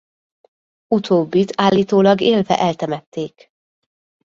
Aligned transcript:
Utóbbit 0.87 1.53
állítólag 1.57 2.21
élve 2.21 2.57
eltemették. 2.59 3.49